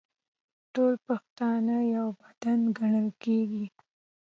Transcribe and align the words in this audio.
ټول 0.73 0.93
پښتانه 1.07 1.77
یو 1.95 2.07
بدن 2.21 2.59
ګڼل 2.77 3.07
کیږي. 3.23 3.65